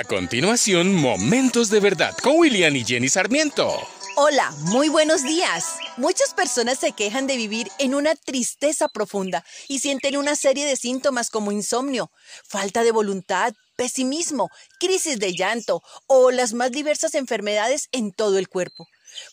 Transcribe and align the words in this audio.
A 0.00 0.04
continuación, 0.04 0.94
Momentos 0.94 1.68
de 1.68 1.78
Verdad 1.78 2.16
con 2.22 2.38
William 2.38 2.74
y 2.74 2.86
Jenny 2.86 3.10
Sarmiento. 3.10 3.70
Hola, 4.16 4.50
muy 4.60 4.88
buenos 4.88 5.22
días. 5.22 5.74
Muchas 5.98 6.32
personas 6.32 6.78
se 6.78 6.92
quejan 6.92 7.26
de 7.26 7.36
vivir 7.36 7.68
en 7.78 7.94
una 7.94 8.14
tristeza 8.14 8.88
profunda 8.88 9.44
y 9.68 9.80
sienten 9.80 10.16
una 10.16 10.36
serie 10.36 10.64
de 10.64 10.76
síntomas 10.76 11.28
como 11.28 11.52
insomnio, 11.52 12.10
falta 12.48 12.82
de 12.82 12.92
voluntad, 12.92 13.52
pesimismo, 13.76 14.48
crisis 14.78 15.18
de 15.18 15.34
llanto 15.34 15.82
o 16.06 16.30
las 16.30 16.54
más 16.54 16.72
diversas 16.72 17.14
enfermedades 17.14 17.88
en 17.92 18.12
todo 18.12 18.38
el 18.38 18.48
cuerpo. 18.48 18.86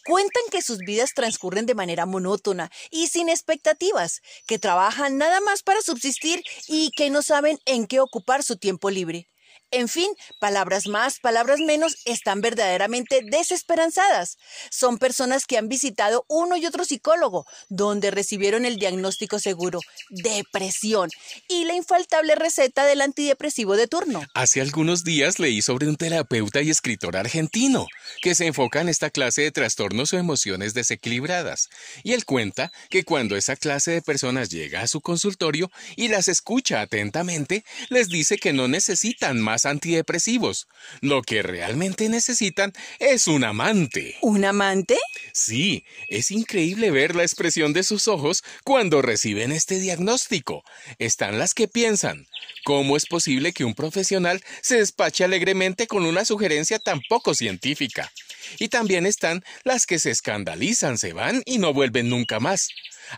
Cuentan 0.06 0.44
que 0.52 0.62
sus 0.62 0.80
vidas 0.80 1.14
transcurren 1.16 1.66
de 1.66 1.76
manera 1.76 2.06
monótona 2.06 2.70
y 2.92 3.08
sin 3.08 3.30
expectativas, 3.30 4.20
que 4.46 4.60
trabajan 4.60 5.18
nada 5.18 5.40
más 5.40 5.64
para 5.64 5.82
subsistir 5.82 6.44
y 6.68 6.92
que 6.92 7.10
no 7.10 7.22
saben 7.22 7.58
en 7.66 7.88
qué 7.88 8.02
ocupar 8.02 8.44
su 8.44 8.58
tiempo 8.58 8.90
libre. 8.90 9.30
En 9.72 9.88
fin, 9.90 10.10
palabras 10.40 10.88
más, 10.88 11.20
palabras 11.20 11.60
menos, 11.60 11.98
están 12.06 12.42
verdaderamente 12.42 13.22
desesperanzadas. 13.24 14.38
Son 14.72 14.98
personas 14.98 15.46
que 15.46 15.58
han 15.58 15.68
visitado 15.68 16.26
uno 16.30 16.56
y 16.56 16.66
otro 16.66 16.86
psicólogo, 16.86 17.46
donde 17.68 18.12
recibieron 18.12 18.66
el 18.66 18.78
diagnóstico 18.78 19.40
seguro, 19.40 19.82
depresión, 20.10 21.10
y 21.50 21.66
la 21.66 21.76
infaltable 21.76 22.36
receta 22.36 22.86
del 22.86 23.02
antidepresivo 23.02 23.76
de 23.76 23.88
turno. 23.88 24.24
Hace 24.34 24.62
algunos 24.62 25.04
días 25.04 25.40
leí 25.40 25.62
sobre 25.62 25.88
un 25.88 25.98
terapeuta 25.98 26.62
y 26.62 26.70
escritor 26.70 27.18
argentino 27.18 27.88
que 28.22 28.36
se 28.36 28.48
enfoca 28.48 28.82
en 28.82 28.90
esta 28.90 29.10
clase 29.10 29.42
de 29.42 29.52
trastornos 29.52 30.14
o 30.14 30.18
emociones 30.18 30.74
desequilibradas. 30.74 31.70
Y 32.04 32.14
él 32.14 32.26
cuenta 32.26 32.72
que 32.90 33.04
cuando 33.04 33.36
esa 33.36 33.56
clase 33.56 33.92
de 33.92 34.02
personas 34.02 34.50
llega 34.50 34.82
a 34.82 34.88
su 34.88 35.02
consultorio 35.02 35.72
y 35.96 36.08
las 36.08 36.28
escucha 36.28 36.82
atentamente, 36.82 37.66
les 37.90 38.10
dice 38.10 38.38
que 38.38 38.54
no 38.54 38.68
necesitan 38.68 39.42
más 39.48 39.66
antidepresivos. 39.66 40.68
Lo 41.00 41.22
que 41.22 41.42
realmente 41.42 42.10
necesitan 42.10 42.74
es 43.00 43.30
un 43.30 43.46
amante. 43.46 44.18
¿Un 44.22 44.44
amante? 44.44 44.98
Sí, 45.32 45.86
es 46.10 46.32
increíble 46.32 46.92
ver 46.92 47.16
la 47.16 47.24
expresión 47.24 47.72
de 47.72 47.84
sus 47.84 48.10
ojos 48.10 48.44
cuando 48.66 49.02
reciben 49.02 49.54
este 49.54 49.80
diagnóstico. 49.80 50.66
Están 51.00 51.40
las 51.40 51.54
que 51.54 51.70
piensan, 51.70 52.28
¿cómo 52.66 52.98
es 52.98 53.06
posible 53.06 53.54
que 53.54 53.64
un 53.64 53.74
profesional 53.74 54.44
se 54.62 54.80
despache 54.80 55.24
alegremente 55.24 55.88
con 55.88 56.06
una 56.06 56.26
sugerencia 56.26 56.78
tan 56.78 57.00
poco 57.08 57.34
científica? 57.34 58.12
Y 58.60 58.68
también 58.68 59.06
están 59.06 59.46
las 59.64 59.86
que 59.86 59.98
se 59.98 60.12
escandalizan, 60.12 60.98
se 60.98 61.14
van 61.14 61.42
y 61.46 61.58
no 61.58 61.74
vuelven 61.74 62.10
nunca 62.10 62.42
más. 62.42 62.68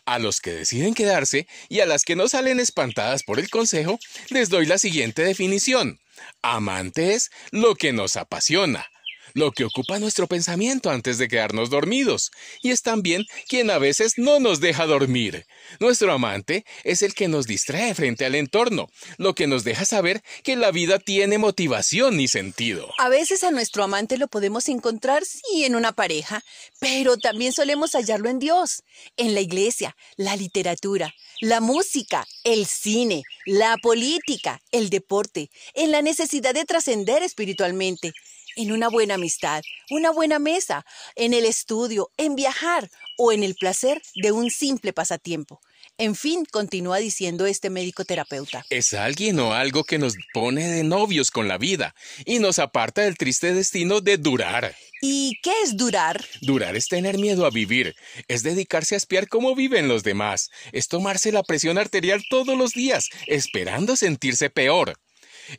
A 0.05 0.19
los 0.19 0.41
que 0.41 0.51
deciden 0.51 0.93
quedarse 0.93 1.47
y 1.69 1.79
a 1.79 1.87
las 1.87 2.03
que 2.03 2.15
no 2.15 2.27
salen 2.27 2.59
espantadas 2.59 3.23
por 3.23 3.39
el 3.39 3.49
consejo, 3.49 3.99
les 4.29 4.49
doy 4.49 4.67
la 4.67 4.77
siguiente 4.77 5.23
definición. 5.23 5.99
Amante 6.41 7.13
es 7.13 7.31
lo 7.51 7.75
que 7.75 7.93
nos 7.93 8.15
apasiona, 8.15 8.85
lo 9.33 9.51
que 9.51 9.65
ocupa 9.65 9.99
nuestro 9.99 10.27
pensamiento 10.27 10.89
antes 10.89 11.17
de 11.17 11.27
quedarnos 11.27 11.69
dormidos, 11.69 12.31
y 12.61 12.71
es 12.71 12.81
también 12.81 13.25
quien 13.47 13.69
a 13.69 13.77
veces 13.77 14.13
no 14.17 14.39
nos 14.39 14.59
deja 14.59 14.85
dormir. 14.85 15.45
Nuestro 15.79 16.11
amante 16.11 16.65
es 16.83 17.01
el 17.01 17.13
que 17.13 17.27
nos 17.27 17.45
distrae 17.45 17.93
frente 17.95 18.25
al 18.25 18.35
entorno, 18.35 18.89
lo 19.17 19.35
que 19.35 19.47
nos 19.47 19.63
deja 19.63 19.85
saber 19.85 20.21
que 20.43 20.55
la 20.55 20.71
vida 20.71 20.99
tiene 20.99 21.37
motivación 21.37 22.19
y 22.19 22.27
sentido. 22.27 22.91
A 22.97 23.09
veces 23.09 23.43
a 23.43 23.51
nuestro 23.51 23.83
amante 23.83 24.17
lo 24.17 24.27
podemos 24.27 24.67
encontrar, 24.69 25.23
sí, 25.25 25.65
en 25.65 25.75
una 25.75 25.91
pareja, 25.91 26.43
pero 26.79 27.17
también 27.17 27.53
solemos 27.53 27.91
hallarlo 27.93 28.29
en 28.29 28.39
Dios, 28.39 28.83
en 29.17 29.33
la 29.33 29.41
iglesia, 29.41 29.95
la 30.15 30.35
literatura, 30.35 31.13
la 31.41 31.61
música, 31.61 32.27
el 32.43 32.65
cine, 32.65 33.23
la 33.49 33.77
política, 33.77 34.61
el 34.71 34.91
deporte, 34.91 35.49
en 35.73 35.89
la 35.89 36.03
necesidad 36.03 36.53
de 36.53 36.65
trascender 36.65 37.23
espiritualmente 37.23 38.13
en 38.55 38.71
una 38.71 38.89
buena 38.89 39.15
amistad, 39.15 39.63
una 39.89 40.11
buena 40.11 40.37
mesa, 40.37 40.85
en 41.15 41.33
el 41.33 41.45
estudio, 41.45 42.11
en 42.17 42.35
viajar 42.35 42.91
o 43.17 43.31
en 43.31 43.41
el 43.41 43.55
placer 43.55 44.03
de 44.13 44.31
un 44.31 44.51
simple 44.51 44.93
pasatiempo. 44.93 45.61
En 45.97 46.15
fin, 46.15 46.45
continúa 46.45 46.97
diciendo 46.97 47.47
este 47.47 47.71
médico 47.71 48.05
terapeuta. 48.05 48.63
Es 48.69 48.93
alguien 48.93 49.39
o 49.39 49.53
algo 49.53 49.83
que 49.83 49.97
nos 49.97 50.13
pone 50.31 50.67
de 50.67 50.83
novios 50.83 51.31
con 51.31 51.47
la 51.47 51.57
vida 51.57 51.95
y 52.25 52.37
nos 52.37 52.59
aparta 52.59 53.01
del 53.01 53.17
triste 53.17 53.53
destino 53.53 53.99
de 53.99 54.17
durar. 54.17 54.75
¿Y 55.01 55.39
qué 55.41 55.51
es 55.63 55.77
durar? 55.77 56.25
Durar 56.41 56.75
es 56.75 56.87
tener 56.87 57.17
miedo 57.17 57.45
a 57.45 57.51
vivir, 57.51 57.95
es 58.27 58.43
dedicarse 58.43 58.95
a 58.95 58.97
espiar 58.97 59.27
cómo 59.27 59.55
viven 59.55 59.87
los 59.87 60.03
demás, 60.03 60.49
es 60.73 60.87
tomarse 60.87 61.31
la 61.31 61.43
presión 61.43 61.77
arterial 61.77 62.21
todos 62.29 62.57
los 62.57 62.71
días, 62.73 63.07
esperando 63.27 63.95
sentirse 63.95 64.49
peor 64.49 64.95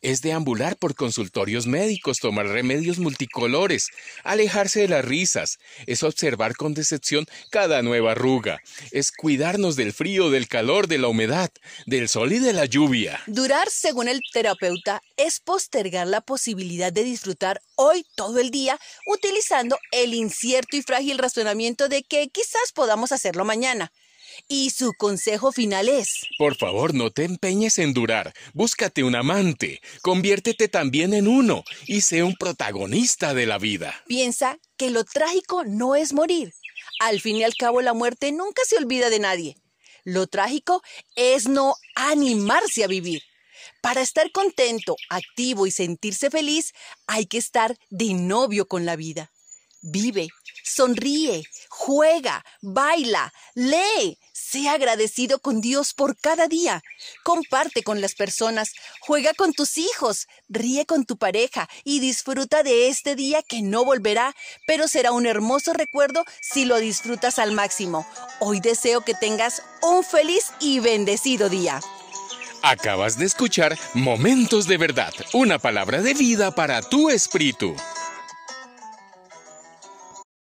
es 0.03 0.23
deambular 0.23 0.77
por 0.77 0.95
consultorios 0.95 1.67
médicos, 1.67 2.19
tomar 2.19 2.47
remedios 2.47 2.99
multicolores, 2.99 3.89
alejarse 4.25 4.81
de 4.81 4.89
las 4.89 5.05
risas, 5.05 5.59
es 5.87 6.03
observar 6.03 6.57
con 6.57 6.75
decepción 6.75 7.27
cada 7.51 7.83
nueva 7.83 8.13
arruga, 8.13 8.61
es 8.91 9.13
cuidarnos 9.13 9.77
del 9.77 9.93
frío, 9.93 10.31
del 10.31 10.49
calor, 10.49 10.87
de 10.89 10.99
la 10.99 11.09
humedad, 11.09 11.51
del 11.87 12.09
sol 12.09 12.33
y 12.33 12.39
de 12.39 12.53
la 12.53 12.65
lluvia. 12.65 13.21
Durar, 13.27 13.69
según 13.71 14.09
el 14.09 14.21
terapeuta, 14.33 15.03
es 15.17 15.41
postergar 15.41 16.07
la 16.07 16.21
posibilidad 16.21 16.93
de 16.93 17.05
disfrutar 17.05 17.61
hoy 17.77 18.05
todo 18.17 18.39
el 18.39 18.51
día 18.51 18.79
utilizando 19.07 19.79
el 19.93 20.15
incierto 20.15 20.77
y 20.77 20.83
frágil 20.83 21.19
razonamiento 21.19 21.89
de 21.89 22.03
que 22.03 22.29
quizás 22.29 22.73
podamos 22.75 23.13
hacerlo 23.13 23.45
mañana. 23.45 23.93
Y 24.49 24.71
su 24.71 24.93
consejo 24.95 25.53
final 25.53 25.89
es... 25.89 26.27
Por 26.39 26.57
favor, 26.57 26.95
no 26.95 27.11
te 27.11 27.25
empeñes 27.25 27.79
en 27.79 27.95
durar. 27.95 28.35
Búscate 28.53 29.05
un 29.05 29.15
amante. 29.15 29.81
Conviértete 30.03 30.69
también 30.69 31.15
en 31.15 31.29
uno 31.29 31.65
y 31.87 32.01
sé 32.03 32.23
un 32.23 32.35
protagonista 32.35 33.35
de 33.35 33.47
la 33.47 33.59
vida. 33.59 34.03
Piensa 34.07 34.59
que 34.77 34.91
lo 34.91 35.05
trágico 35.05 35.65
no 35.65 35.95
es 35.97 36.13
morir. 36.13 36.53
Al 37.01 37.21
fin 37.21 37.37
y 37.37 37.45
al 37.45 37.55
cabo, 37.55 37.81
la 37.81 37.95
muerte 37.95 38.33
nunca 38.33 38.63
se 38.67 38.77
olvida 38.77 39.11
de 39.11 39.19
nadie. 39.19 39.57
Lo 40.05 40.27
trágico 40.27 40.83
es 41.17 41.49
no 41.49 41.75
animarse 41.95 42.85
a 42.85 42.87
vivir. 42.87 43.23
Para 43.81 44.03
estar 44.03 44.31
contento, 44.33 44.97
activo 45.09 45.67
y 45.67 45.71
sentirse 45.71 46.31
feliz, 46.31 46.73
hay 47.07 47.27
que 47.27 47.39
estar 47.39 47.77
de 47.89 48.15
novio 48.15 48.69
con 48.69 48.85
la 48.85 48.97
vida. 48.97 49.31
Vive, 49.83 50.29
sonríe, 50.63 51.45
juega, 51.71 52.45
baila, 52.61 53.33
lee, 53.55 54.19
sea 54.41 54.73
agradecido 54.73 55.39
con 55.39 55.61
Dios 55.61 55.93
por 55.93 56.17
cada 56.17 56.49
día, 56.49 56.83
comparte 57.23 57.83
con 57.83 58.01
las 58.01 58.15
personas, 58.15 58.73
juega 59.01 59.35
con 59.35 59.53
tus 59.53 59.79
hijos, 59.79 60.27
ríe 60.49 60.87
con 60.87 61.05
tu 61.05 61.17
pareja 61.17 61.69
y 61.85 62.01
disfruta 62.01 62.63
de 62.63 62.89
este 62.89 63.15
día 63.15 63.43
que 63.43 63.63
no 63.63 63.85
volverá, 63.85 64.35
pero 64.67 64.89
será 64.89 65.13
un 65.13 65.27
hermoso 65.27 65.73
recuerdo 65.73 66.25
si 66.41 66.65
lo 66.65 66.79
disfrutas 66.79 67.39
al 67.39 67.53
máximo. 67.53 68.07
Hoy 68.41 68.61
deseo 68.61 69.03
que 69.03 69.15
tengas 69.15 69.63
un 69.83 70.03
feliz 70.03 70.47
y 70.59 70.81
bendecido 70.81 71.49
día. 71.49 71.81
Acabas 72.63 73.19
de 73.19 73.25
escuchar 73.27 73.79
Momentos 73.95 74.67
de 74.67 74.77
Verdad, 74.77 75.13
una 75.33 75.59
palabra 75.59 76.03
de 76.03 76.15
vida 76.15 76.55
para 76.55 76.83
tu 76.83 77.09
espíritu. 77.09 77.75